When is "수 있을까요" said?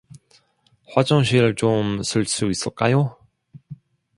2.25-3.19